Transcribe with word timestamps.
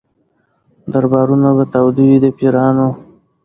دربارونه 0.91 1.49
به 1.57 1.63
تاوده 1.73 2.03
وي 2.09 2.17
د 2.23 2.25
پیرانو 2.37 2.87